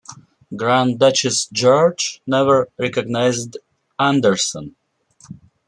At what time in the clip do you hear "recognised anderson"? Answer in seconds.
2.79-4.75